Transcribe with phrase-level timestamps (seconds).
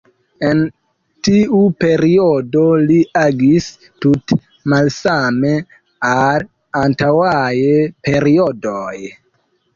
[0.47, 0.61] En
[1.27, 3.67] tiu periodo, li agis
[4.07, 4.39] tute
[4.75, 5.53] malsame
[6.15, 6.49] al
[6.83, 7.55] antaŭaj
[8.11, 8.99] periodoj.